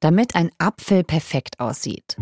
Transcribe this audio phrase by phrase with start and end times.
[0.00, 2.16] damit ein Apfel perfekt aussieht.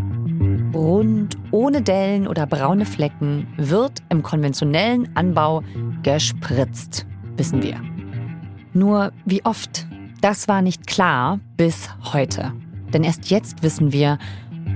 [0.75, 5.63] Rund, ohne Dellen oder braune Flecken, wird im konventionellen Anbau
[6.03, 7.81] gespritzt, wissen wir.
[8.73, 9.87] Nur wie oft?
[10.21, 12.53] Das war nicht klar bis heute.
[12.93, 14.19] Denn erst jetzt wissen wir,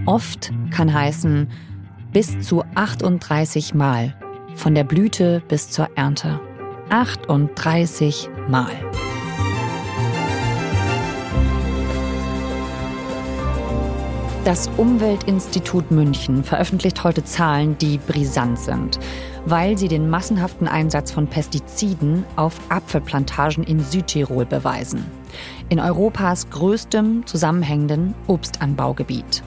[0.07, 1.49] oft kann heißen
[2.13, 4.15] bis zu 38 Mal.
[4.57, 6.41] Von der Blüte bis zur Ernte.
[6.91, 8.71] 38 Mal.
[14.51, 18.99] Das Umweltinstitut München veröffentlicht heute Zahlen, die brisant sind,
[19.47, 25.07] weil sie den massenhaften Einsatz von Pestiziden auf Apfelplantagen in Südtirol beweisen.
[25.69, 29.45] In Europas größtem zusammenhängenden Obstanbaugebiet.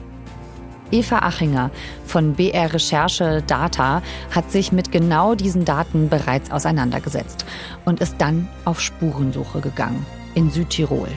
[0.90, 1.70] Eva Achinger
[2.06, 4.00] von BR Recherche Data
[4.34, 7.44] hat sich mit genau diesen Daten bereits auseinandergesetzt
[7.84, 11.08] und ist dann auf Spurensuche gegangen in Südtirol.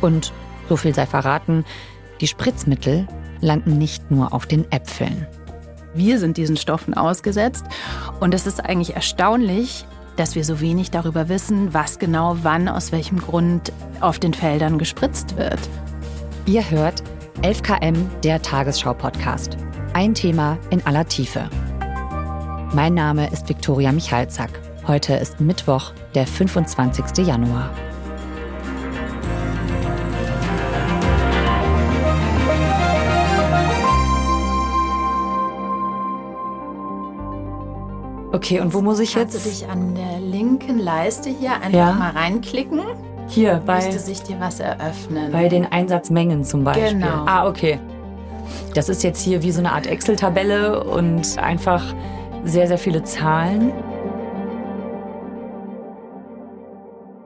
[0.00, 0.32] Und
[0.68, 1.64] so viel sei verraten,
[2.22, 3.06] die Spritzmittel
[3.40, 5.26] landen nicht nur auf den Äpfeln.
[5.92, 7.66] Wir sind diesen Stoffen ausgesetzt
[8.20, 9.84] und es ist eigentlich erstaunlich,
[10.16, 14.78] dass wir so wenig darüber wissen, was genau wann aus welchem Grund auf den Feldern
[14.78, 15.58] gespritzt wird.
[16.46, 17.02] Ihr hört
[17.42, 19.56] 11KM, der Tagesschau-Podcast.
[19.92, 21.50] Ein Thema in aller Tiefe.
[22.72, 24.50] Mein Name ist Viktoria Michalzack.
[24.86, 27.26] Heute ist Mittwoch, der 25.
[27.26, 27.70] Januar.
[38.32, 39.32] Okay, und wo muss ich jetzt?
[39.32, 41.92] Kannst du dich an der linken Leiste hier einfach Ja.
[41.92, 42.80] mal reinklicken?
[43.28, 45.32] Hier, bei, Müsste sich dir was eröffnen.
[45.32, 46.92] bei den Einsatzmengen zum Beispiel.
[46.94, 47.24] Genau.
[47.26, 47.78] Ah, okay.
[48.74, 51.82] Das ist jetzt hier wie so eine Art Excel-Tabelle und einfach
[52.44, 53.72] sehr, sehr viele Zahlen.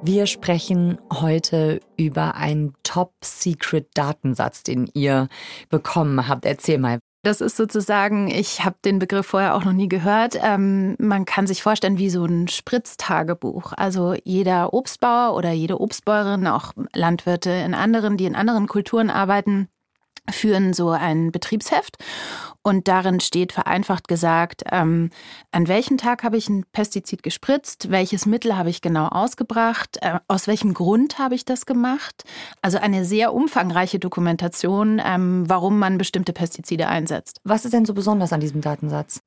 [0.03, 5.29] Wir sprechen heute über einen Top-Secret-Datensatz, den ihr
[5.69, 6.45] bekommen habt.
[6.45, 6.99] Erzähl mal.
[7.27, 10.39] Das ist sozusagen, ich habe den Begriff vorher auch noch nie gehört.
[10.41, 13.73] Ähm, man kann sich vorstellen wie so ein Spritztagebuch.
[13.77, 19.67] Also jeder Obstbauer oder jede Obstbäuerin, auch Landwirte in anderen, die in anderen Kulturen arbeiten,
[20.31, 21.97] führen so ein Betriebsheft
[22.63, 25.11] und darin steht vereinfacht gesagt, ähm,
[25.53, 30.19] an welchem Tag habe ich ein Pestizid gespritzt, welches Mittel habe ich genau ausgebracht, äh,
[30.27, 32.25] aus welchem Grund habe ich das gemacht.
[32.63, 37.41] Also eine sehr umfangreiche Dokumentation, ähm, warum man bestimmte Pestizide einsetzt.
[37.45, 39.21] Was ist denn so besonders an diesem Datensatz?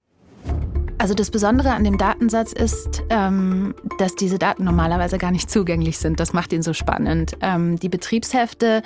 [0.97, 5.97] Also das Besondere an dem Datensatz ist, ähm, dass diese Daten normalerweise gar nicht zugänglich
[5.97, 6.19] sind.
[6.19, 7.37] Das macht ihn so spannend.
[7.39, 8.83] Ähm, die Betriebshefte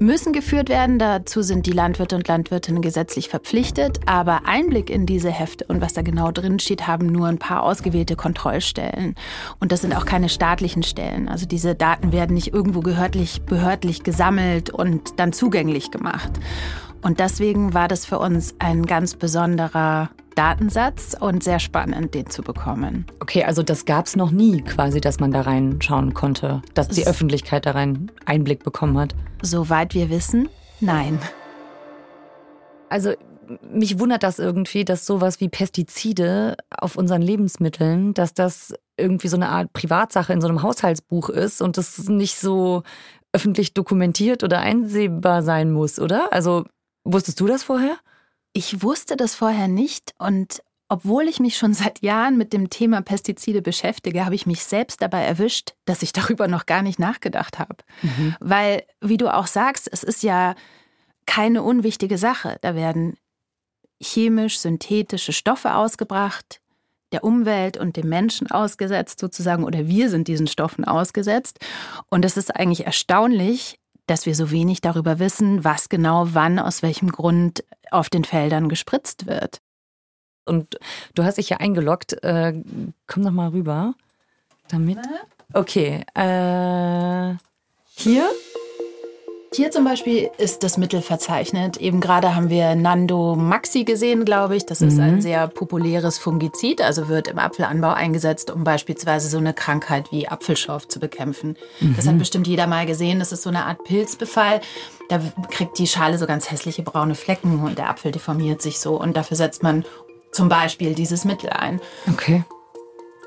[0.00, 0.98] müssen geführt werden.
[0.98, 4.00] Dazu sind die Landwirte und Landwirtinnen gesetzlich verpflichtet.
[4.06, 7.62] Aber Einblick in diese Hefte und was da genau drin steht, haben nur ein paar
[7.62, 9.14] ausgewählte Kontrollstellen.
[9.60, 11.28] Und das sind auch keine staatlichen Stellen.
[11.28, 16.32] Also diese Daten werden nicht irgendwo behördlich, behördlich gesammelt und dann zugänglich gemacht.
[17.02, 22.42] Und deswegen war das für uns ein ganz besonderer Datensatz und sehr spannend, den zu
[22.42, 23.06] bekommen.
[23.20, 27.02] Okay, also das gab es noch nie quasi, dass man da reinschauen konnte, dass die
[27.02, 29.14] S- Öffentlichkeit da rein Einblick bekommen hat.
[29.42, 30.48] Soweit wir wissen,
[30.80, 31.18] nein.
[32.88, 33.14] Also
[33.72, 39.36] mich wundert das irgendwie, dass sowas wie Pestizide auf unseren Lebensmitteln, dass das irgendwie so
[39.36, 42.82] eine Art Privatsache in so einem Haushaltsbuch ist und das nicht so
[43.32, 46.32] öffentlich dokumentiert oder einsehbar sein muss, oder?
[46.32, 46.64] Also
[47.12, 47.96] wusstest du das vorher?
[48.52, 50.62] Ich wusste das vorher nicht und
[50.92, 55.00] obwohl ich mich schon seit Jahren mit dem Thema Pestizide beschäftige, habe ich mich selbst
[55.00, 57.76] dabei erwischt, dass ich darüber noch gar nicht nachgedacht habe.
[58.40, 60.54] Weil, wie du auch sagst, es ist ja
[61.26, 62.58] keine unwichtige Sache.
[62.62, 63.16] Da werden
[64.02, 66.60] chemisch-synthetische Stoffe ausgebracht,
[67.12, 71.60] der Umwelt und dem Menschen ausgesetzt sozusagen, oder wir sind diesen Stoffen ausgesetzt.
[72.08, 73.79] Und es ist eigentlich erstaunlich,
[74.10, 78.68] dass wir so wenig darüber wissen, was genau wann, aus welchem Grund auf den Feldern
[78.68, 79.60] gespritzt wird.
[80.44, 80.78] Und
[81.14, 82.22] du hast dich ja eingeloggt.
[82.24, 82.60] Äh,
[83.06, 83.94] komm doch mal rüber.
[84.68, 84.98] Damit.
[85.52, 86.04] Okay.
[86.14, 87.36] Äh,
[87.94, 88.28] hier?
[89.52, 91.76] Hier zum Beispiel ist das Mittel verzeichnet.
[91.78, 94.64] Eben gerade haben wir Nando Maxi gesehen, glaube ich.
[94.64, 95.00] Das ist Mhm.
[95.02, 100.28] ein sehr populäres Fungizid, also wird im Apfelanbau eingesetzt, um beispielsweise so eine Krankheit wie
[100.28, 101.56] Apfelschorf zu bekämpfen.
[101.96, 102.10] Das Mhm.
[102.10, 103.18] hat bestimmt jeder mal gesehen.
[103.18, 104.60] Das ist so eine Art Pilzbefall.
[105.08, 105.20] Da
[105.50, 109.00] kriegt die Schale so ganz hässliche braune Flecken und der Apfel deformiert sich so.
[109.00, 109.84] Und dafür setzt man
[110.30, 111.80] zum Beispiel dieses Mittel ein.
[112.08, 112.44] Okay.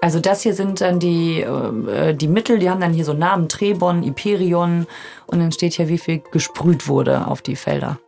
[0.03, 3.47] Also das hier sind dann die, äh, die Mittel, die haben dann hier so Namen,
[3.47, 4.85] Trebon, Hyperion
[5.27, 7.99] und dann steht hier, wie viel gesprüht wurde auf die Felder.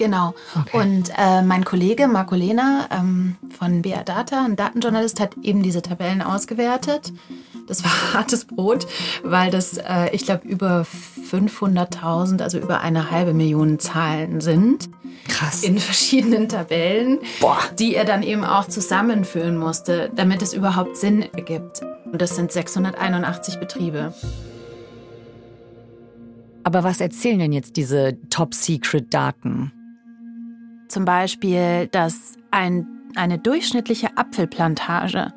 [0.00, 0.32] Genau.
[0.58, 0.78] Okay.
[0.78, 5.82] Und äh, mein Kollege Marco Lehner ähm, von BR Data, ein Datenjournalist, hat eben diese
[5.82, 7.12] Tabellen ausgewertet.
[7.68, 8.86] Das war hartes Brot,
[9.22, 10.86] weil das, äh, ich glaube, über
[11.30, 14.88] 500.000, also über eine halbe Million Zahlen sind.
[15.28, 15.64] Krass.
[15.64, 17.58] In verschiedenen Tabellen, Boah.
[17.78, 21.82] die er dann eben auch zusammenführen musste, damit es überhaupt Sinn ergibt.
[22.10, 24.14] Und das sind 681 Betriebe.
[26.64, 29.72] Aber was erzählen denn jetzt diese Top-Secret-Daten?
[30.90, 32.84] Zum Beispiel, dass ein,
[33.14, 35.32] eine durchschnittliche Apfelplantage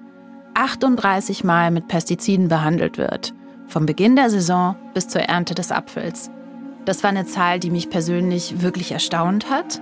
[0.55, 3.35] 38 Mal mit Pestiziden behandelt wird.
[3.67, 6.31] Vom Beginn der Saison bis zur Ernte des Apfels.
[6.85, 9.79] Das war eine Zahl, die mich persönlich wirklich erstaunt hat,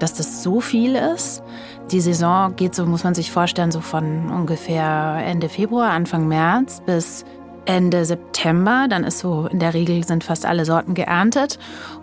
[0.00, 1.42] dass das so viel ist.
[1.90, 6.82] Die Saison geht so, muss man sich vorstellen, so von ungefähr Ende Februar, Anfang März
[6.84, 7.24] bis
[7.68, 8.86] Ende September.
[8.88, 11.58] Dann ist so, in der Regel sind fast alle Sorten geerntet.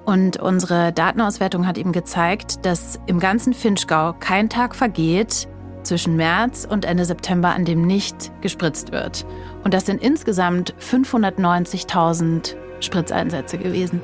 [0.06, 5.48] Und unsere Datenauswertung hat eben gezeigt, dass im ganzen Finchgau kein Tag vergeht
[5.82, 9.26] zwischen März und Ende September, an dem nicht gespritzt wird.
[9.64, 14.02] Und das sind insgesamt 590.000 Spritzeinsätze gewesen.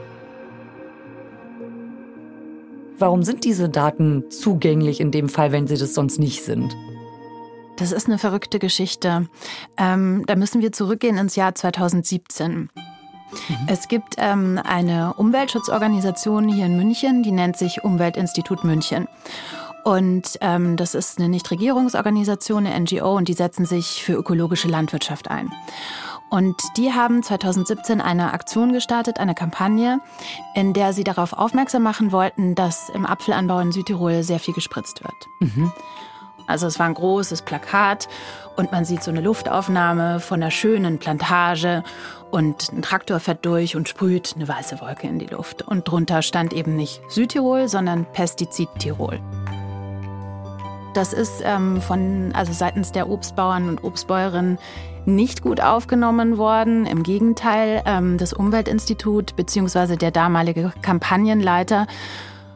[2.98, 6.76] Warum sind diese Daten zugänglich in dem Fall, wenn sie das sonst nicht sind?
[7.82, 9.28] Das ist eine verrückte Geschichte.
[9.76, 12.54] Ähm, da müssen wir zurückgehen ins Jahr 2017.
[12.54, 12.70] Mhm.
[13.66, 19.08] Es gibt ähm, eine Umweltschutzorganisation hier in München, die nennt sich Umweltinstitut München.
[19.84, 25.32] Und ähm, das ist eine Nichtregierungsorganisation, eine NGO, und die setzen sich für ökologische Landwirtschaft
[25.32, 25.52] ein.
[26.30, 30.02] Und die haben 2017 eine Aktion gestartet, eine Kampagne,
[30.54, 35.04] in der sie darauf aufmerksam machen wollten, dass im Apfelanbau in Südtirol sehr viel gespritzt
[35.04, 35.28] wird.
[35.40, 35.72] Mhm.
[36.52, 38.08] Also es war ein großes Plakat
[38.56, 41.84] und man sieht so eine Luftaufnahme von einer schönen Plantage
[42.30, 45.62] und ein Traktor fährt durch und sprüht eine weiße Wolke in die Luft.
[45.62, 49.20] Und drunter stand eben nicht Südtirol, sondern Pestizid-Tirol.
[50.94, 54.60] Das ist ähm, von, also seitens der Obstbauern und Obstbäuerinnen
[55.06, 56.86] nicht gut aufgenommen worden.
[56.86, 59.96] Im Gegenteil, ähm, das Umweltinstitut bzw.
[59.96, 61.88] der damalige Kampagnenleiter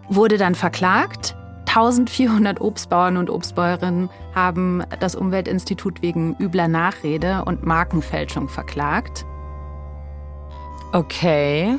[0.09, 1.35] wurde dann verklagt.
[1.75, 9.25] 1400 Obstbauern und Obstbäuerinnen haben das Umweltinstitut wegen übler Nachrede und Markenfälschung verklagt.
[10.93, 11.77] Okay.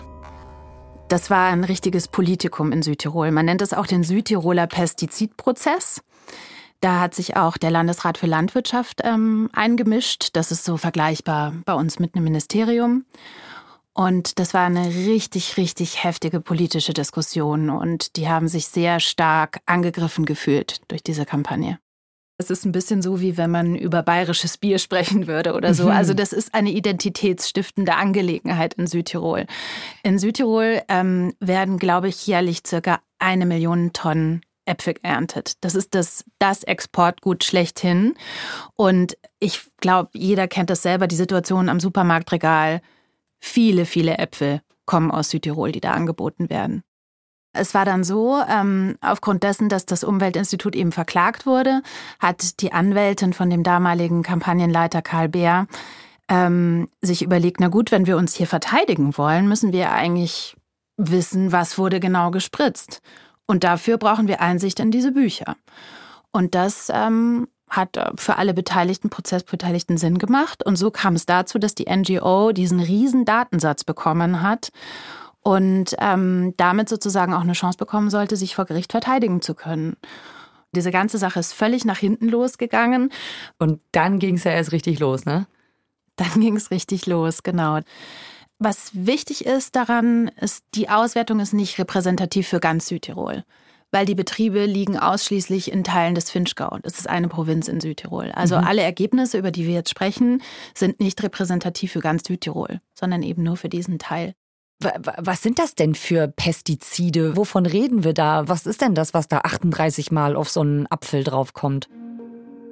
[1.08, 3.30] Das war ein richtiges Politikum in Südtirol.
[3.30, 6.02] Man nennt es auch den Südtiroler Pestizidprozess.
[6.80, 10.28] Da hat sich auch der Landesrat für Landwirtschaft ähm, eingemischt.
[10.34, 13.06] Das ist so vergleichbar bei uns mit einem Ministerium.
[13.96, 17.70] Und das war eine richtig, richtig heftige politische Diskussion.
[17.70, 21.78] Und die haben sich sehr stark angegriffen gefühlt durch diese Kampagne.
[22.36, 25.84] Es ist ein bisschen so, wie wenn man über bayerisches Bier sprechen würde oder so.
[25.84, 25.92] Mhm.
[25.92, 29.46] Also das ist eine identitätsstiftende Angelegenheit in Südtirol.
[30.02, 35.54] In Südtirol ähm, werden, glaube ich, jährlich circa eine Million Tonnen Äpfel geerntet.
[35.62, 38.14] Das ist das, das Exportgut schlechthin.
[38.74, 42.82] Und ich glaube, jeder kennt das selber, die Situation am Supermarktregal.
[43.38, 46.82] Viele, viele Äpfel kommen aus Südtirol, die da angeboten werden.
[47.52, 51.82] Es war dann so, ähm, aufgrund dessen, dass das Umweltinstitut eben verklagt wurde,
[52.18, 55.66] hat die Anwältin von dem damaligen Kampagnenleiter Karl Beer
[56.28, 60.56] ähm, sich überlegt, na gut, wenn wir uns hier verteidigen wollen, müssen wir eigentlich
[60.96, 63.00] wissen, was wurde genau gespritzt.
[63.46, 65.56] Und dafür brauchen wir Einsicht in diese Bücher.
[66.32, 70.64] Und das ähm, hat äh, für alle Beteiligten, Prozessbeteiligten Sinn gemacht.
[70.64, 74.70] Und so kam es dazu, dass die NGO diesen riesen Datensatz bekommen hat
[75.42, 79.96] und ähm, damit sozusagen auch eine Chance bekommen sollte, sich vor Gericht verteidigen zu können.
[80.74, 83.12] Diese ganze Sache ist völlig nach hinten losgegangen.
[83.58, 85.46] Und dann ging es ja erst richtig los, ne?
[86.16, 87.80] Dann ging es richtig los, genau.
[88.58, 93.44] Was wichtig ist daran, ist, die Auswertung ist nicht repräsentativ für ganz Südtirol,
[93.92, 96.78] weil die Betriebe liegen ausschließlich in Teilen des Finchgau.
[96.82, 98.30] Das ist eine Provinz in Südtirol.
[98.32, 98.64] Also mhm.
[98.64, 100.42] alle Ergebnisse, über die wir jetzt sprechen,
[100.74, 104.34] sind nicht repräsentativ für ganz Südtirol, sondern eben nur für diesen Teil.
[104.78, 107.36] Was sind das denn für Pestizide?
[107.36, 108.46] Wovon reden wir da?
[108.46, 111.88] Was ist denn das, was da 38 Mal auf so einen Apfel draufkommt?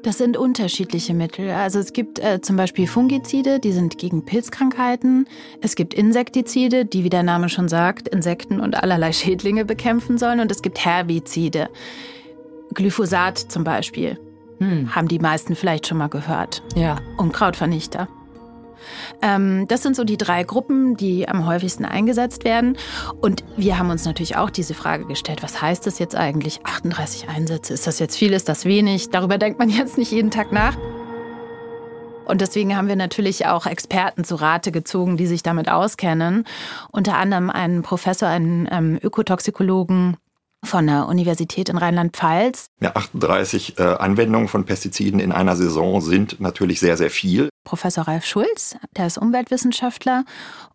[0.05, 1.51] Das sind unterschiedliche Mittel.
[1.51, 5.27] Also es gibt äh, zum Beispiel Fungizide, die sind gegen Pilzkrankheiten.
[5.63, 10.41] Es gibt Insektizide, die, wie der Name schon sagt, Insekten und allerlei Schädlinge bekämpfen sollen.
[10.41, 11.71] Und es gibt Herbizide.
[12.75, 14.19] Glyphosat zum Beispiel.
[14.59, 14.95] Hm.
[14.95, 16.63] Haben die meisten vielleicht schon mal gehört.
[16.77, 16.99] Ja.
[17.17, 18.07] Unkrautvernichter.
[19.23, 22.77] Ähm, das sind so die drei Gruppen, die am häufigsten eingesetzt werden.
[23.21, 26.61] Und wir haben uns natürlich auch diese Frage gestellt, was heißt das jetzt eigentlich?
[26.65, 29.11] 38 Einsätze, ist das jetzt viel, ist das wenig?
[29.11, 30.77] Darüber denkt man jetzt nicht jeden Tag nach.
[32.27, 36.45] Und deswegen haben wir natürlich auch Experten zu Rate gezogen, die sich damit auskennen.
[36.91, 40.17] Unter anderem einen Professor, einen ähm, Ökotoxikologen,
[40.65, 42.71] von der Universität in Rheinland-Pfalz.
[42.81, 47.49] Ja, 38 äh, Anwendungen von Pestiziden in einer Saison sind natürlich sehr, sehr viel.
[47.65, 50.25] Professor Ralf Schulz, der ist Umweltwissenschaftler.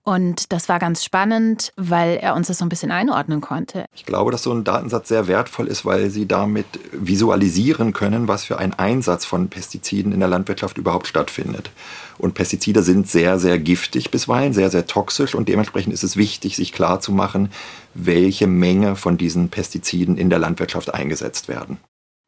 [0.04, 3.86] Und das war ganz spannend, weil er uns das so ein bisschen einordnen konnte.
[3.94, 8.44] Ich glaube, dass so ein Datensatz sehr wertvoll ist, weil Sie damit visualisieren können, was
[8.44, 11.70] für ein Einsatz von Pestiziden in der Landwirtschaft überhaupt stattfindet.
[12.18, 15.36] Und Pestizide sind sehr, sehr giftig bisweilen, sehr, sehr toxisch.
[15.36, 17.50] Und dementsprechend ist es wichtig, sich klarzumachen,
[17.94, 21.78] welche Menge von diesen Pestiziden in der Landwirtschaft eingesetzt werden.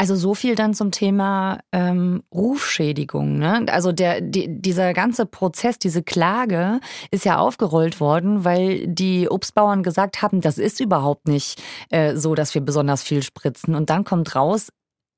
[0.01, 3.37] Also so viel dann zum Thema ähm, Rufschädigung.
[3.37, 3.67] Ne?
[3.69, 6.79] Also der, die, dieser ganze Prozess, diese Klage
[7.11, 12.33] ist ja aufgerollt worden, weil die Obstbauern gesagt haben, das ist überhaupt nicht äh, so,
[12.33, 13.75] dass wir besonders viel spritzen.
[13.75, 14.69] Und dann kommt raus,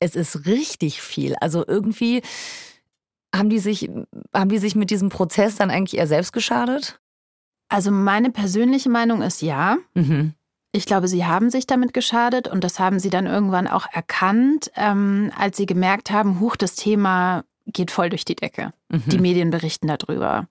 [0.02, 1.38] es ist richtig viel.
[1.40, 2.22] Also irgendwie
[3.34, 3.90] haben die sich,
[4.34, 7.00] haben die sich mit diesem Prozess dann eigentlich eher selbst geschadet?
[7.70, 9.78] Also meine persönliche Meinung ist ja.
[9.94, 10.34] Mhm.
[10.76, 14.72] Ich glaube, sie haben sich damit geschadet und das haben sie dann irgendwann auch erkannt,
[14.76, 18.74] ähm, als sie gemerkt haben, huch, das Thema geht voll durch die Decke.
[18.90, 19.04] Mhm.
[19.06, 20.48] Die Medien berichten darüber.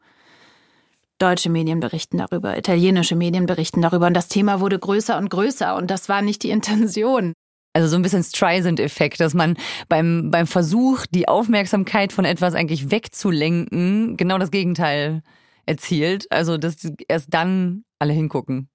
[1.18, 5.76] Deutsche Medien berichten darüber, italienische Medien berichten darüber und das Thema wurde größer und größer
[5.76, 7.32] und das war nicht die Intention.
[7.74, 9.56] Also so ein bisschen Streisand-Effekt, dass man
[9.88, 15.22] beim, beim Versuch, die Aufmerksamkeit von etwas eigentlich wegzulenken, genau das Gegenteil
[15.66, 16.30] erzielt.
[16.30, 16.76] Also dass
[17.08, 18.68] erst dann alle hingucken.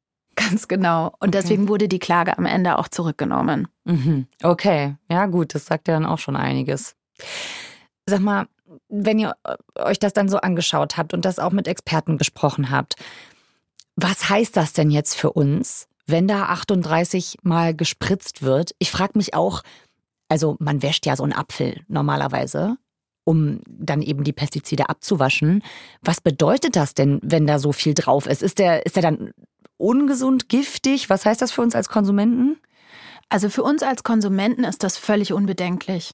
[0.50, 1.08] Ganz genau.
[1.20, 1.32] Und okay.
[1.32, 3.68] deswegen wurde die Klage am Ende auch zurückgenommen.
[3.86, 4.28] Mhm.
[4.44, 6.96] Okay, ja gut, das sagt ja dann auch schon einiges.
[8.06, 8.48] Sag mal,
[8.90, 9.36] wenn ihr
[9.76, 12.96] euch das dann so angeschaut habt und das auch mit Experten besprochen habt,
[13.96, 18.76] was heißt das denn jetzt für uns, wenn da 38 Mal gespritzt wird?
[18.80, 19.64] Ich frage mich auch,
[20.30, 22.78] also man wäscht ja so einen Apfel normalerweise,
[23.24, 25.64] um dann eben die Pestizide abzuwaschen.
[26.02, 28.44] Was bedeutet das denn, wenn da so viel drauf ist?
[28.44, 29.32] Ist der, ist der dann
[29.78, 31.10] ungesund, giftig?
[31.10, 32.58] Was heißt das für uns als Konsumenten?
[33.30, 36.12] Also für uns als Konsumenten ist das völlig unbedenklich.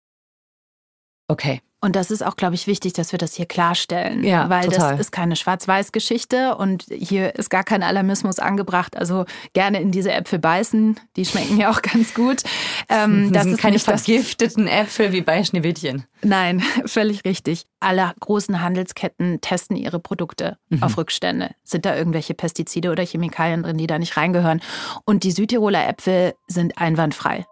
[1.33, 1.61] Okay.
[1.81, 4.23] Und das ist auch, glaube ich, wichtig, dass wir das hier klarstellen.
[4.23, 4.91] Ja, weil total.
[4.91, 8.95] das ist keine Schwarz-Weiß-Geschichte und hier ist gar kein Alarmismus angebracht.
[8.95, 12.43] Also gerne in diese Äpfel beißen, die schmecken ja auch ganz gut.
[12.87, 16.05] Ähm, das, sind keine vergifteten Äpfel wie bei Schneewittchen.
[16.21, 17.65] Nein, völlig richtig.
[17.81, 20.83] Alle großen Handelsketten testen ihre Produkte mhm.
[20.83, 21.49] auf Rückstände.
[21.65, 24.61] Sind da irgendwelche Pestizide oder Chemikalien drin, die da nicht reingehören?
[25.03, 27.45] Und die Südtiroler Äpfel sind einwandfrei.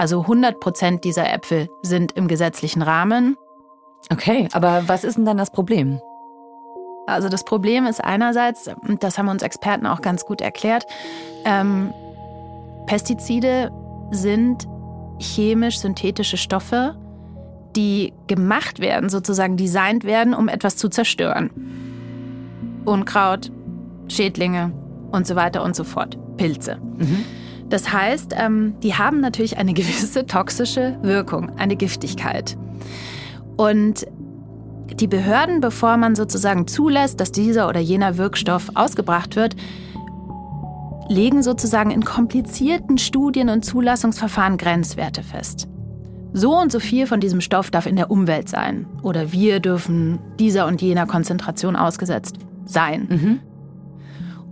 [0.00, 3.36] Also 100 Prozent dieser Äpfel sind im gesetzlichen Rahmen.
[4.10, 6.00] Okay, aber was ist denn dann das Problem?
[7.06, 10.86] Also das Problem ist einerseits, und das haben uns Experten auch ganz gut erklärt,
[11.44, 11.92] ähm,
[12.86, 13.70] Pestizide
[14.10, 14.66] sind
[15.18, 16.96] chemisch-synthetische Stoffe,
[17.76, 21.50] die gemacht werden, sozusagen designt werden, um etwas zu zerstören.
[22.86, 23.52] Unkraut,
[24.08, 24.72] Schädlinge
[25.12, 26.78] und so weiter und so fort, Pilze.
[26.96, 27.26] Mhm.
[27.70, 32.58] Das heißt, ähm, die haben natürlich eine gewisse toxische Wirkung, eine Giftigkeit.
[33.56, 34.06] Und
[34.92, 39.54] die Behörden, bevor man sozusagen zulässt, dass dieser oder jener Wirkstoff ausgebracht wird,
[41.08, 45.68] legen sozusagen in komplizierten Studien und Zulassungsverfahren Grenzwerte fest.
[46.32, 48.86] So und so viel von diesem Stoff darf in der Umwelt sein.
[49.02, 53.08] Oder wir dürfen dieser und jener Konzentration ausgesetzt sein.
[53.10, 53.40] Mhm.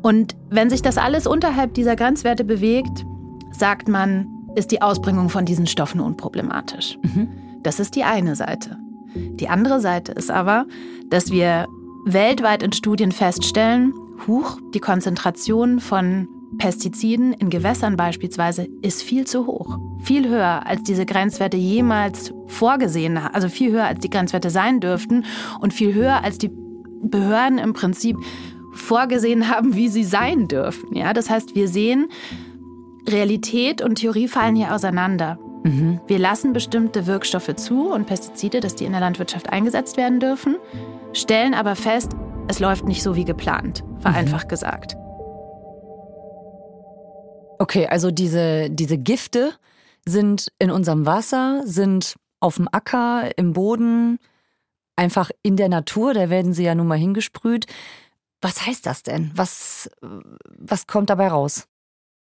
[0.02, 3.04] Und wenn sich das alles unterhalb dieser Grenzwerte bewegt,
[3.50, 6.98] sagt man, ist die Ausbringung von diesen Stoffen unproblematisch.
[7.02, 7.28] Mhm.
[7.62, 8.78] Das ist die eine Seite.
[9.14, 10.66] Die andere Seite ist aber,
[11.10, 11.66] dass wir
[12.04, 13.92] weltweit in Studien feststellen,
[14.26, 19.78] huch, die Konzentration von Pestiziden in Gewässern beispielsweise ist viel zu hoch.
[20.02, 25.24] Viel höher, als diese Grenzwerte jemals vorgesehen, also viel höher, als die Grenzwerte sein dürften
[25.60, 26.50] und viel höher, als die
[27.02, 28.16] Behörden im Prinzip
[28.72, 30.94] vorgesehen haben, wie sie sein dürfen.
[30.94, 32.08] Ja, das heißt, wir sehen,
[33.08, 35.38] Realität und Theorie fallen hier auseinander.
[35.64, 36.00] Mhm.
[36.06, 40.56] Wir lassen bestimmte Wirkstoffe zu und Pestizide, dass die in der Landwirtschaft eingesetzt werden dürfen,
[41.12, 42.12] stellen aber fest,
[42.48, 44.50] es läuft nicht so wie geplant, vereinfacht mhm.
[44.50, 44.96] gesagt.
[47.58, 49.52] Okay, also diese, diese Gifte
[50.06, 54.18] sind in unserem Wasser, sind auf dem Acker, im Boden,
[54.96, 57.66] einfach in der Natur, da werden sie ja nun mal hingesprüht.
[58.40, 59.32] Was heißt das denn?
[59.34, 61.66] Was, was kommt dabei raus?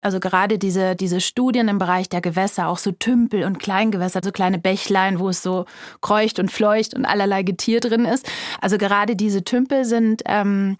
[0.01, 4.31] Also gerade diese, diese Studien im Bereich der Gewässer, auch so Tümpel und Kleingewässer, so
[4.31, 5.65] kleine Bächlein, wo es so
[6.01, 8.25] kreucht und fleucht und allerlei Getier drin ist.
[8.61, 10.77] Also gerade diese Tümpel sind ähm,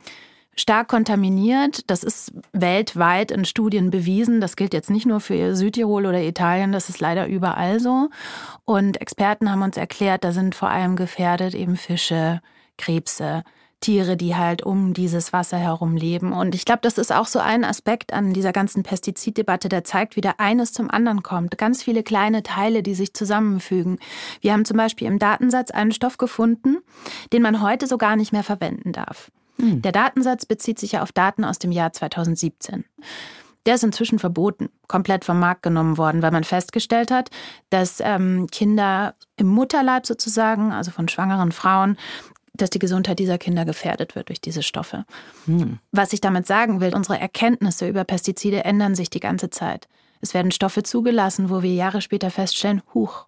[0.56, 1.90] stark kontaminiert.
[1.90, 4.40] Das ist weltweit in Studien bewiesen.
[4.40, 8.10] Das gilt jetzt nicht nur für Südtirol oder Italien, das ist leider überall so.
[8.64, 12.42] Und Experten haben uns erklärt, da sind vor allem gefährdet eben Fische,
[12.78, 13.44] Krebse,
[13.82, 16.34] Tiere, die halt um dieses Wasser herum leben.
[16.34, 20.16] Und ich glaube, das ist auch so ein Aspekt an dieser ganzen Pestiziddebatte, der zeigt,
[20.16, 21.58] wie der eines zum anderen kommt.
[21.58, 24.00] Ganz viele kleine Teile, die sich zusammenfügen.
[24.42, 26.78] Wir haben zum Beispiel im Datensatz einen Stoff gefunden,
[27.32, 29.32] den man heute so gar nicht mehr verwenden darf.
[29.60, 29.82] Hm.
[29.82, 32.86] Der Datensatz bezieht sich ja auf Daten aus dem Jahr 2017.
[33.66, 37.30] Der ist inzwischen verboten, komplett vom Markt genommen worden, weil man festgestellt hat,
[37.70, 41.98] dass ähm, Kinder im Mutterleib sozusagen, also von schwangeren Frauen,
[42.62, 45.06] dass die Gesundheit dieser Kinder gefährdet wird durch diese Stoffe.
[45.46, 45.80] Hm.
[45.92, 49.88] Was ich damit sagen will, unsere Erkenntnisse über Pestizide ändern sich die ganze Zeit.
[50.22, 53.28] Es werden Stoffe zugelassen, wo wir Jahre später feststellen, huch,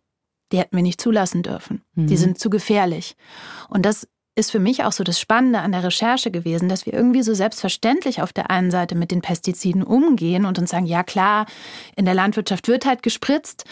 [0.52, 1.82] die hätten wir nicht zulassen dürfen.
[1.96, 2.08] Mhm.
[2.08, 3.16] Die sind zu gefährlich.
[3.70, 6.94] Und das ist für mich auch so das Spannende an der Recherche gewesen, dass wir
[6.94, 11.04] irgendwie so selbstverständlich auf der einen Seite mit den Pestiziden umgehen und uns sagen, ja
[11.04, 11.46] klar,
[11.96, 13.66] in der Landwirtschaft wird halt gespritzt,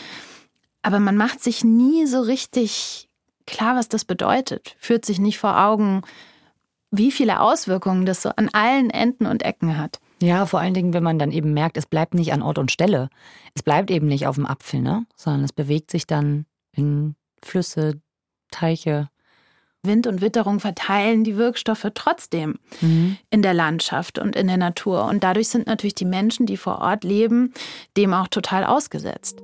[0.81, 3.08] aber man macht sich nie so richtig
[3.49, 6.03] klar, was das bedeutet, führt sich nicht vor Augen,
[6.91, 9.99] wie viele Auswirkungen das so an allen Enden und Ecken hat.
[10.21, 12.71] Ja, vor allen Dingen, wenn man dann eben merkt, es bleibt nicht an Ort und
[12.71, 13.09] Stelle.
[13.55, 15.05] Es bleibt eben nicht auf dem Apfel, ne?
[15.15, 18.01] sondern es bewegt sich dann in Flüsse,
[18.51, 19.09] Teiche.
[19.81, 23.17] Wind und Witterung verteilen die Wirkstoffe trotzdem mhm.
[23.29, 25.05] in der Landschaft und in der Natur.
[25.05, 27.53] Und dadurch sind natürlich die Menschen, die vor Ort leben,
[27.95, 29.41] dem auch total ausgesetzt.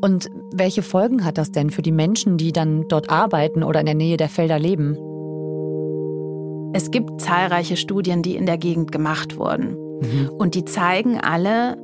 [0.00, 3.86] Und welche Folgen hat das denn für die Menschen, die dann dort arbeiten oder in
[3.86, 4.96] der Nähe der Felder leben?
[6.74, 9.76] Es gibt zahlreiche Studien, die in der Gegend gemacht wurden.
[10.00, 10.30] Mhm.
[10.36, 11.76] Und die zeigen alle,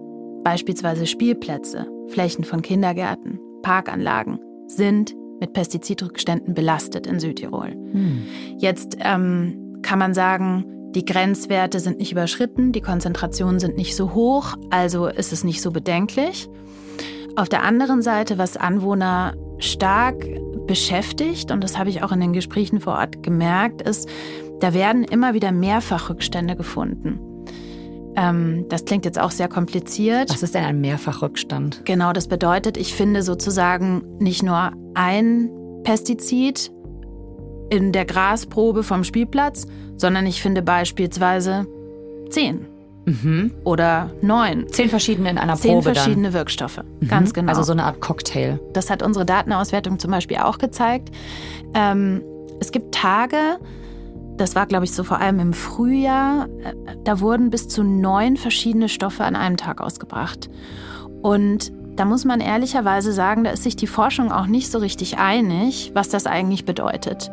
[0.45, 7.75] beispielsweise Spielplätze, Flächen von Kindergärten, Parkanlagen, sind mit Pestizidrückständen belastet in Südtirol.
[7.75, 8.27] Mhm.
[8.59, 10.65] Jetzt ähm, kann man sagen,
[10.95, 15.63] die Grenzwerte sind nicht überschritten, die Konzentrationen sind nicht so hoch, also ist es nicht
[15.63, 16.49] so bedenklich.
[17.37, 20.27] Auf der anderen Seite, was Anwohner stark
[20.67, 24.09] beschäftigt, und das habe ich auch in den Gesprächen vor Ort gemerkt, ist,
[24.61, 27.19] da werden immer wieder Mehrfachrückstände gefunden.
[28.17, 30.31] Ähm, das klingt jetzt auch sehr kompliziert.
[30.31, 31.85] Was ist denn ein Mehrfachrückstand?
[31.85, 35.51] Genau, das bedeutet, ich finde sozusagen nicht nur ein
[35.83, 36.71] Pestizid
[37.71, 41.67] in der Grasprobe vom Spielplatz, sondern ich finde beispielsweise
[42.29, 42.67] zehn.
[43.05, 43.53] Mhm.
[43.65, 44.67] Oder neun.
[44.69, 45.87] Zehn verschiedene in einer Zehn Probe.
[45.87, 46.35] Zehn verschiedene dann.
[46.35, 46.83] Wirkstoffe.
[47.01, 47.09] Mhm.
[47.09, 47.51] Ganz genau.
[47.51, 48.61] Also so eine Art Cocktail.
[48.73, 51.11] Das hat unsere Datenauswertung zum Beispiel auch gezeigt.
[51.75, 52.23] Ähm,
[52.61, 53.59] es gibt Tage,
[54.37, 58.37] das war, glaube ich, so vor allem im Frühjahr, äh, da wurden bis zu neun
[58.37, 60.49] verschiedene Stoffe an einem Tag ausgebracht.
[61.23, 65.19] Und da muss man ehrlicherweise sagen, da ist sich die Forschung auch nicht so richtig
[65.19, 67.31] einig, was das eigentlich bedeutet.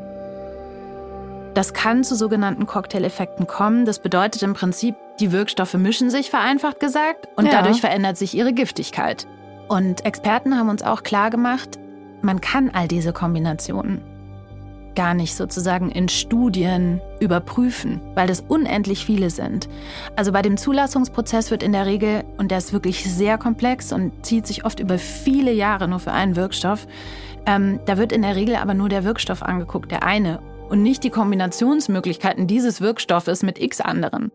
[1.59, 3.83] Das kann zu sogenannten Cocktaileffekten kommen.
[3.83, 7.51] Das bedeutet im Prinzip, die Wirkstoffe mischen sich, vereinfacht gesagt, und ja.
[7.51, 9.27] dadurch verändert sich ihre Giftigkeit.
[9.67, 11.77] Und Experten haben uns auch klar gemacht,
[12.21, 13.99] man kann all diese Kombinationen
[14.95, 19.67] gar nicht sozusagen in Studien überprüfen, weil das unendlich viele sind.
[20.15, 24.25] Also bei dem Zulassungsprozess wird in der Regel, und der ist wirklich sehr komplex und
[24.25, 26.87] zieht sich oft über viele Jahre nur für einen Wirkstoff,
[27.45, 31.03] ähm, da wird in der Regel aber nur der Wirkstoff angeguckt, der eine, und nicht
[31.03, 34.31] die Kombinationsmöglichkeiten dieses Wirkstoffes mit x anderen.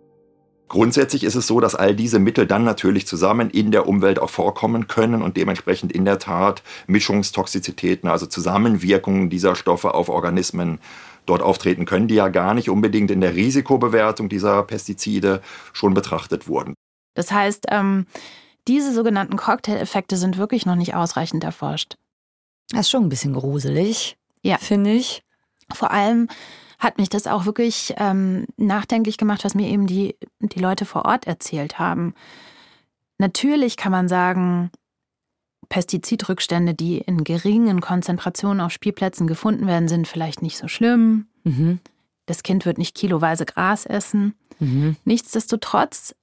[0.68, 4.30] Grundsätzlich ist es so, dass all diese Mittel dann natürlich zusammen in der Umwelt auch
[4.30, 10.80] vorkommen können und dementsprechend in der Tat Mischungstoxizitäten, also Zusammenwirkungen dieser Stoffe auf Organismen
[11.26, 15.42] dort auftreten können, die ja gar nicht unbedingt in der Risikobewertung dieser Pestizide
[15.72, 16.74] schon betrachtet wurden.
[17.14, 18.06] Das heißt, ähm,
[18.66, 21.96] diese sogenannten Cocktail-Effekte sind wirklich noch nicht ausreichend erforscht.
[22.70, 24.56] Das ist schon ein bisschen gruselig, ja.
[24.58, 25.22] finde ich.
[25.72, 26.28] Vor allem
[26.78, 31.04] hat mich das auch wirklich ähm, nachdenklich gemacht, was mir eben die, die Leute vor
[31.04, 32.14] Ort erzählt haben.
[33.18, 34.70] Natürlich kann man sagen,
[35.68, 41.26] Pestizidrückstände, die in geringen Konzentrationen auf Spielplätzen gefunden werden, sind vielleicht nicht so schlimm.
[41.44, 41.80] Mhm.
[42.26, 44.34] Das Kind wird nicht kiloweise Gras essen.
[44.58, 44.96] Mhm.
[45.04, 46.14] Nichtsdestotrotz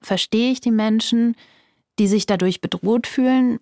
[0.00, 1.36] verstehe ich die Menschen,
[1.98, 3.58] die sich dadurch bedroht fühlen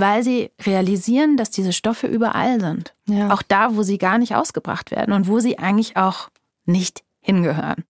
[0.00, 2.94] weil sie realisieren, dass diese Stoffe überall sind.
[3.06, 3.32] Ja.
[3.32, 6.30] Auch da, wo sie gar nicht ausgebracht werden und wo sie eigentlich auch
[6.64, 7.84] nicht hingehören.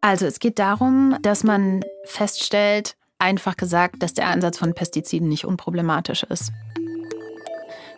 [0.00, 5.44] Also es geht darum, dass man feststellt, einfach gesagt, dass der Einsatz von Pestiziden nicht
[5.44, 6.50] unproblematisch ist.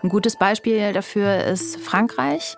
[0.02, 2.56] Ein gutes Beispiel dafür ist Frankreich.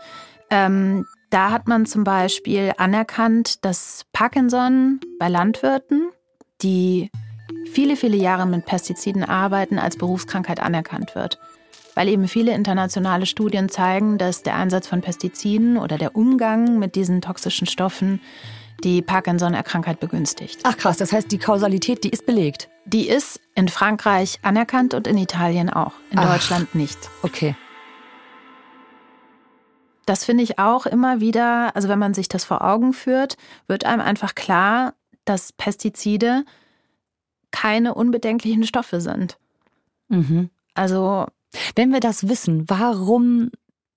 [0.50, 6.10] Ähm, da hat man zum Beispiel anerkannt, dass Parkinson bei Landwirten
[6.62, 7.10] die
[7.70, 11.38] viele, viele Jahre mit Pestiziden arbeiten, als Berufskrankheit anerkannt wird.
[11.94, 16.94] Weil eben viele internationale Studien zeigen, dass der Einsatz von Pestiziden oder der Umgang mit
[16.94, 18.20] diesen toxischen Stoffen
[18.84, 20.60] die Parkinson-Erkrankheit begünstigt.
[20.64, 22.68] Ach krass, das heißt, die Kausalität, die ist belegt.
[22.84, 26.98] Die ist in Frankreich anerkannt und in Italien auch, in Ach, Deutschland nicht.
[27.22, 27.56] Okay.
[30.04, 33.84] Das finde ich auch immer wieder, also wenn man sich das vor Augen führt, wird
[33.84, 34.94] einem einfach klar,
[35.26, 36.44] dass Pestizide
[37.50, 39.38] keine unbedenklichen Stoffe sind.
[40.08, 40.50] Mhm.
[40.74, 41.26] Also,
[41.74, 43.50] wenn wir das wissen, warum,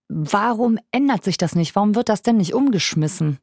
[0.08, 1.76] warum ändert sich das nicht?
[1.76, 3.40] Warum wird das denn nicht umgeschmissen?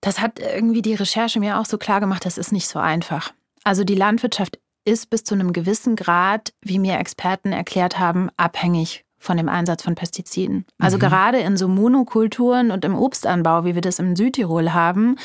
[0.00, 3.32] Das hat irgendwie die Recherche mir auch so klar gemacht, das ist nicht so einfach.
[3.64, 9.04] Also die Landwirtschaft ist bis zu einem gewissen Grad, wie mir Experten erklärt haben, abhängig
[9.18, 10.66] von dem Einsatz von Pestiziden.
[10.78, 11.02] Also mhm.
[11.02, 15.16] gerade in so Monokulturen und im Obstanbau, wie wir das im Südtirol haben,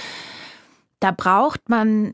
[0.99, 2.13] da braucht man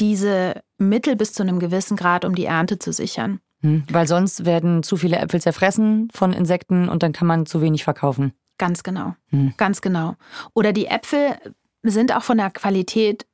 [0.00, 3.40] diese Mittel bis zu einem gewissen Grad, um die Ernte zu sichern.
[3.60, 7.60] Hm, weil sonst werden zu viele Äpfel zerfressen von Insekten und dann kann man zu
[7.60, 8.32] wenig verkaufen.
[8.56, 9.14] Ganz genau.
[9.30, 9.54] Hm.
[9.56, 10.14] Ganz genau.
[10.54, 11.36] Oder die Äpfel
[11.82, 13.26] sind auch von der Qualität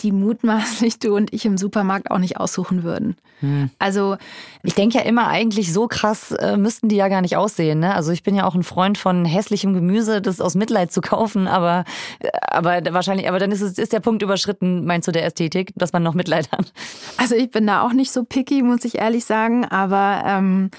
[0.00, 3.16] die mutmaßlich du und ich im Supermarkt auch nicht aussuchen würden.
[3.40, 3.70] Hm.
[3.78, 4.16] Also
[4.62, 7.80] ich denke ja immer eigentlich so krass äh, müssten die ja gar nicht aussehen.
[7.80, 7.94] Ne?
[7.94, 11.46] Also ich bin ja auch ein Freund von hässlichem Gemüse, das aus Mitleid zu kaufen,
[11.46, 11.84] aber
[12.20, 15.72] äh, aber wahrscheinlich, aber dann ist es ist der Punkt überschritten, meinst du der Ästhetik,
[15.76, 16.72] dass man noch Mitleid hat?
[17.16, 20.70] Also ich bin da auch nicht so picky, muss ich ehrlich sagen, aber ähm,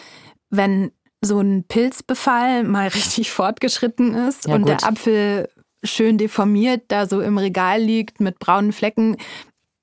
[0.49, 0.91] wenn
[1.25, 4.69] so ein Pilzbefall mal richtig fortgeschritten ist ja, und gut.
[4.69, 5.49] der Apfel
[5.83, 9.17] schön deformiert da so im Regal liegt mit braunen Flecken,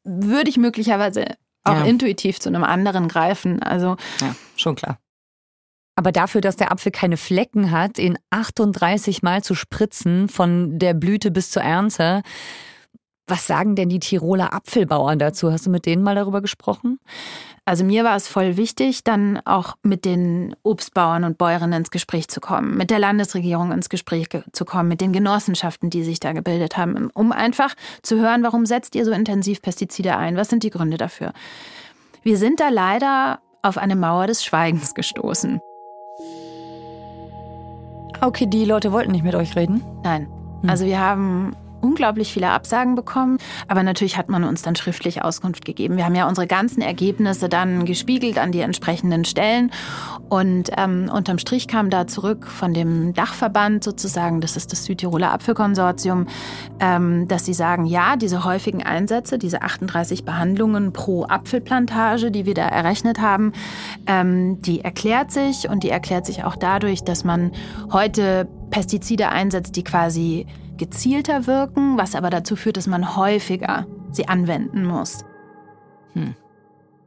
[0.04, 1.24] würde ich möglicherweise
[1.64, 1.84] auch ja.
[1.84, 3.62] intuitiv zu einem anderen greifen.
[3.62, 4.98] Also ja, schon klar.
[5.96, 10.94] Aber dafür, dass der Apfel keine Flecken hat, ihn 38 Mal zu spritzen, von der
[10.94, 12.22] Blüte bis zur Ernte,
[13.26, 15.52] was sagen denn die Tiroler Apfelbauern dazu?
[15.52, 16.98] Hast du mit denen mal darüber gesprochen?
[17.70, 22.26] Also mir war es voll wichtig, dann auch mit den Obstbauern und Bäuerinnen ins Gespräch
[22.26, 26.32] zu kommen, mit der Landesregierung ins Gespräch zu kommen, mit den Genossenschaften, die sich da
[26.32, 30.36] gebildet haben, um einfach zu hören, warum setzt ihr so intensiv Pestizide ein?
[30.36, 31.32] Was sind die Gründe dafür?
[32.24, 35.60] Wir sind da leider auf eine Mauer des Schweigens gestoßen.
[38.20, 39.84] Okay, die Leute wollten nicht mit euch reden?
[40.02, 40.26] Nein.
[40.62, 40.70] Hm.
[40.70, 43.38] Also wir haben unglaublich viele Absagen bekommen.
[43.68, 45.96] Aber natürlich hat man uns dann schriftlich Auskunft gegeben.
[45.96, 49.70] Wir haben ja unsere ganzen Ergebnisse dann gespiegelt an die entsprechenden Stellen.
[50.28, 55.32] Und ähm, unterm Strich kam da zurück von dem Dachverband sozusagen, das ist das Südtiroler
[55.32, 56.26] Apfelkonsortium,
[56.78, 62.54] ähm, dass sie sagen, ja, diese häufigen Einsätze, diese 38 Behandlungen pro Apfelplantage, die wir
[62.54, 63.52] da errechnet haben,
[64.06, 67.52] ähm, die erklärt sich und die erklärt sich auch dadurch, dass man
[67.92, 70.46] heute Pestizide einsetzt, die quasi
[70.80, 75.24] gezielter wirken, was aber dazu führt, dass man häufiger sie anwenden muss.
[76.14, 76.34] Hm.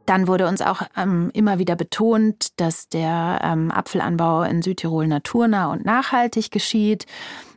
[0.06, 5.66] Dann wurde uns auch ähm, immer wieder betont, dass der ähm, Apfelanbau in Südtirol naturnah
[5.72, 7.06] und nachhaltig geschieht.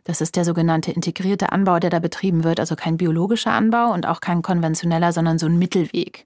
[0.06, 4.08] Das ist der sogenannte integrierte Anbau, der da betrieben wird, also kein biologischer Anbau und
[4.08, 6.26] auch kein konventioneller, sondern so ein Mittelweg.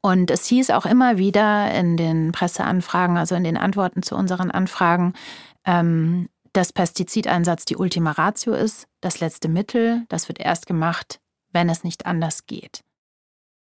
[0.00, 4.50] Und es hieß auch immer wieder in den Presseanfragen, also in den Antworten zu unseren
[4.50, 5.12] Anfragen,
[5.64, 11.20] ähm, dass Pestizideinsatz die Ultima Ratio ist, das letzte Mittel, das wird erst gemacht,
[11.52, 12.82] wenn es nicht anders geht.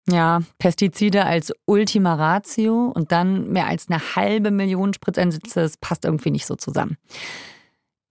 [0.09, 6.05] Ja, Pestizide als Ultima Ratio und dann mehr als eine halbe Million Spritzeinsätze, das passt
[6.05, 6.96] irgendwie nicht so zusammen.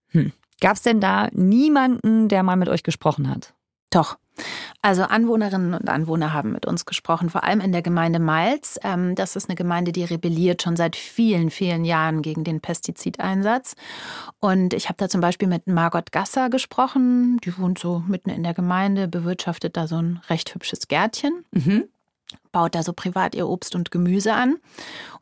[0.08, 0.32] Hm.
[0.60, 3.54] Gab es denn da niemanden, der mal mit euch gesprochen hat?
[3.90, 4.18] Doch.
[4.82, 8.78] Also Anwohnerinnen und Anwohner haben mit uns gesprochen, vor allem in der Gemeinde Malz.
[8.82, 13.74] Ähm, das ist eine Gemeinde, die rebelliert schon seit vielen, vielen Jahren gegen den Pestizideinsatz.
[14.38, 17.38] Und ich habe da zum Beispiel mit Margot Gasser gesprochen.
[17.44, 21.44] Die wohnt so mitten in der Gemeinde, bewirtschaftet da so ein recht hübsches Gärtchen.
[21.52, 21.84] Mhm
[22.52, 24.56] baut da so privat ihr Obst und Gemüse an,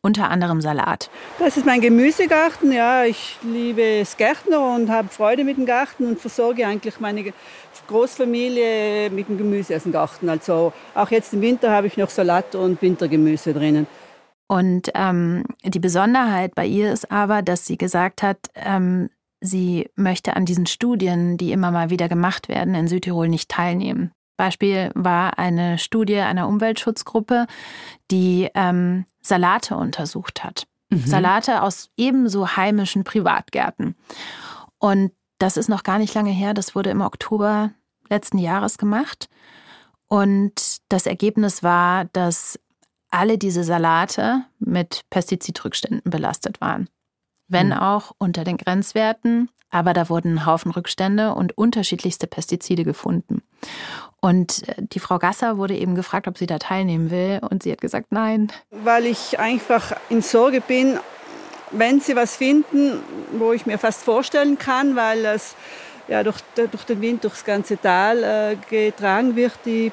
[0.00, 1.10] unter anderem Salat.
[1.38, 2.72] Das ist mein Gemüsegarten.
[2.72, 7.32] Ja, ich liebe das Gärtner und habe Freude mit dem Garten und versorge eigentlich meine
[7.86, 10.28] Großfamilie mit dem Gemüse aus dem Garten.
[10.28, 13.86] Also auch jetzt im Winter habe ich noch Salat und Wintergemüse drinnen.
[14.48, 20.36] Und ähm, die Besonderheit bei ihr ist aber, dass sie gesagt hat, ähm, sie möchte
[20.36, 24.10] an diesen Studien, die immer mal wieder gemacht werden, in Südtirol nicht teilnehmen.
[24.38, 27.46] Beispiel war eine Studie einer Umweltschutzgruppe,
[28.10, 30.66] die ähm, Salate untersucht hat.
[30.88, 31.04] Mhm.
[31.04, 33.94] Salate aus ebenso heimischen Privatgärten.
[34.78, 37.72] Und das ist noch gar nicht lange her, das wurde im Oktober
[38.08, 39.28] letzten Jahres gemacht.
[40.06, 42.58] Und das Ergebnis war, dass
[43.10, 46.88] alle diese Salate mit Pestizidrückständen belastet waren.
[47.48, 47.74] Wenn mhm.
[47.74, 53.42] auch unter den Grenzwerten, aber da wurden ein Haufen Rückstände und unterschiedlichste Pestizide gefunden.
[54.20, 57.40] Und äh, die Frau Gasser wurde eben gefragt, ob sie da teilnehmen will.
[57.48, 58.52] Und sie hat gesagt, nein.
[58.70, 60.98] Weil ich einfach in Sorge bin,
[61.70, 63.00] wenn sie was finden,
[63.32, 65.54] wo ich mir fast vorstellen kann, weil es
[66.08, 69.92] ja, durch, durch den Wind durchs ganze Tal äh, getragen wird, die,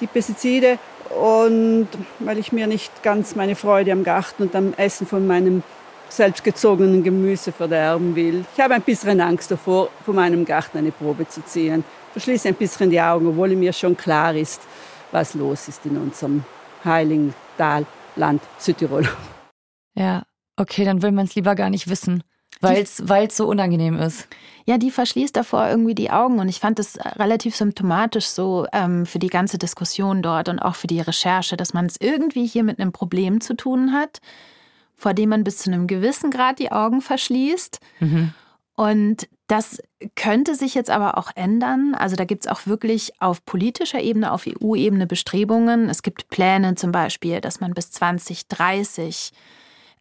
[0.00, 0.78] die Pestizide.
[1.08, 1.88] Und
[2.20, 5.62] weil ich mir nicht ganz meine Freude am Garten und am Essen von meinem
[6.08, 8.44] selbstgezogenen Gemüse verderben will.
[8.54, 11.84] Ich habe ein bisschen Angst davor, von meinem Garten eine Probe zu ziehen.
[12.12, 14.60] Verschließe ein bisschen die Augen, obwohl mir schon klar ist,
[15.10, 16.44] was los ist in unserem
[16.84, 19.08] heiligen Tal, Land Südtirol.
[19.94, 20.22] Ja,
[20.56, 22.22] okay, dann will man es lieber gar nicht wissen,
[22.60, 24.28] weil es so unangenehm ist.
[24.64, 29.06] Ja, die verschließt davor irgendwie die Augen und ich fand es relativ symptomatisch so ähm,
[29.06, 32.62] für die ganze Diskussion dort und auch für die Recherche, dass man es irgendwie hier
[32.62, 34.20] mit einem Problem zu tun hat,
[34.94, 37.80] vor dem man bis zu einem gewissen Grad die Augen verschließt.
[38.00, 38.32] Mhm.
[38.74, 39.82] Und das
[40.16, 41.94] könnte sich jetzt aber auch ändern.
[41.94, 45.90] Also da gibt es auch wirklich auf politischer Ebene, auf EU-Ebene Bestrebungen.
[45.90, 49.30] Es gibt Pläne zum Beispiel, dass man bis 2030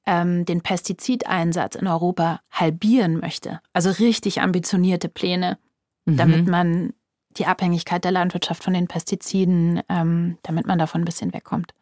[0.06, 3.60] ähm, den Pestizideinsatz in Europa halbieren möchte.
[3.74, 5.58] Also richtig ambitionierte Pläne,
[6.06, 6.16] mhm.
[6.16, 6.94] damit man
[7.32, 11.74] die Abhängigkeit der Landwirtschaft von den Pestiziden, ähm, damit man davon ein bisschen wegkommt.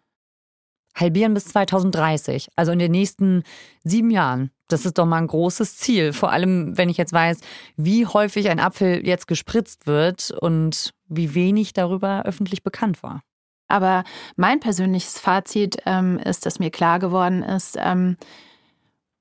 [0.99, 3.43] Halbieren bis 2030, also in den nächsten
[3.83, 4.51] sieben Jahren.
[4.67, 6.13] Das ist doch mal ein großes Ziel.
[6.13, 7.39] Vor allem, wenn ich jetzt weiß,
[7.77, 13.21] wie häufig ein Apfel jetzt gespritzt wird und wie wenig darüber öffentlich bekannt war.
[13.67, 14.03] Aber
[14.35, 18.17] mein persönliches Fazit ähm, ist, dass mir klar geworden ist, ähm,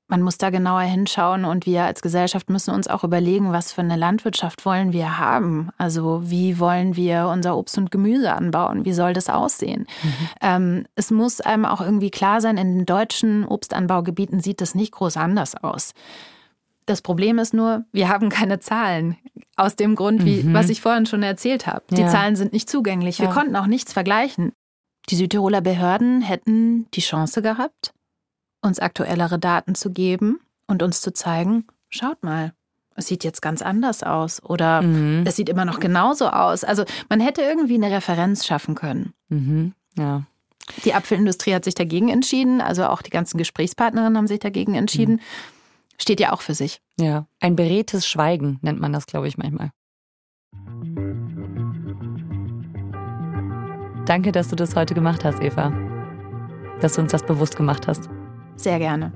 [0.08, 3.82] man muss da genauer hinschauen und wir als Gesellschaft müssen uns auch überlegen, was für
[3.82, 5.68] eine Landwirtschaft wollen wir haben.
[5.76, 8.86] Also wie wollen wir unser Obst und Gemüse anbauen?
[8.86, 9.86] Wie soll das aussehen?
[10.02, 10.28] Mhm.
[10.40, 14.92] Ähm, es muss einem auch irgendwie klar sein, in den deutschen Obstanbaugebieten sieht das nicht
[14.92, 15.92] groß anders aus.
[16.86, 19.18] Das Problem ist nur, wir haben keine Zahlen.
[19.56, 20.54] Aus dem Grund, wie, mhm.
[20.54, 21.84] was ich vorhin schon erzählt habe.
[21.90, 22.08] Die ja.
[22.08, 23.18] Zahlen sind nicht zugänglich.
[23.18, 23.32] Wir ja.
[23.32, 24.52] konnten auch nichts vergleichen.
[25.10, 27.92] Die Südtiroler Behörden hätten die Chance gehabt,
[28.60, 32.52] uns aktuellere Daten zu geben und uns zu zeigen, schaut mal,
[32.94, 35.24] es sieht jetzt ganz anders aus oder mhm.
[35.26, 36.64] es sieht immer noch genauso aus.
[36.64, 39.14] Also man hätte irgendwie eine Referenz schaffen können.
[39.28, 39.74] Mhm.
[39.96, 40.24] Ja.
[40.84, 45.14] Die Apfelindustrie hat sich dagegen entschieden, also auch die ganzen Gesprächspartnerinnen haben sich dagegen entschieden.
[45.14, 45.20] Mhm
[46.00, 46.80] steht ja auch für sich.
[46.98, 49.70] Ja, ein beredtes Schweigen nennt man das, glaube ich, manchmal.
[54.06, 55.72] Danke, dass du das heute gemacht hast, Eva.
[56.80, 58.08] Dass du uns das bewusst gemacht hast.
[58.58, 59.12] Sehr gerne.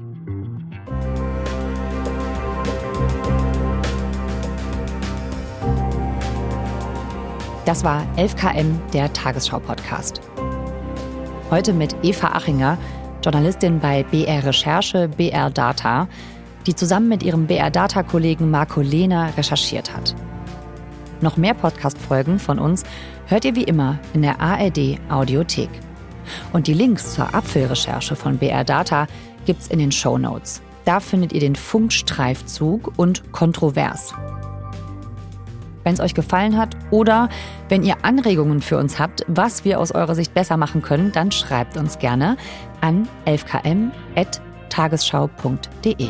[7.66, 10.22] Das war 11KM, der Tagesschau-Podcast.
[11.50, 12.78] Heute mit Eva Achinger,
[13.22, 16.08] Journalistin bei BR Recherche, BR Data
[16.66, 20.14] die zusammen mit ihrem BR-Data-Kollegen Marco Lehner recherchiert hat.
[21.20, 22.84] Noch mehr Podcast-Folgen von uns
[23.26, 25.70] hört ihr wie immer in der ARD-Audiothek.
[26.52, 29.06] Und die Links zur Apfelrecherche von BR Data
[29.46, 30.60] gibt's in den Show Notes.
[30.84, 34.14] Da findet ihr den Funkstreifzug und Kontrovers.
[35.84, 37.28] Wenn es euch gefallen hat oder
[37.68, 41.32] wenn ihr Anregungen für uns habt, was wir aus eurer Sicht besser machen können, dann
[41.32, 42.36] schreibt uns gerne
[42.80, 46.08] an 11km.tagesschau.de.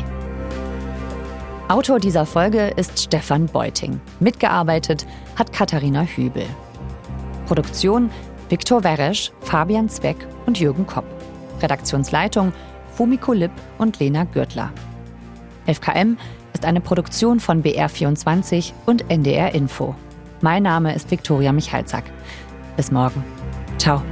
[1.68, 3.98] Autor dieser Folge ist Stefan Beuting.
[4.20, 6.44] Mitgearbeitet hat Katharina Hübel.
[7.46, 8.10] Produktion
[8.52, 11.06] Viktor Weresch, Fabian Zweck und Jürgen Kopp.
[11.62, 12.52] Redaktionsleitung
[12.94, 14.70] Fumiko Lipp und Lena Gürtler.
[15.66, 16.18] FKM
[16.52, 19.94] ist eine Produktion von BR24 und NDR Info.
[20.42, 22.04] Mein Name ist Viktoria Michalzack.
[22.76, 23.24] Bis morgen.
[23.78, 24.02] Ciao.